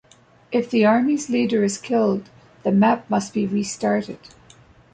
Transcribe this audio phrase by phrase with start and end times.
[0.51, 2.31] If the army's leader is killed,
[2.63, 4.17] the map must be restarted.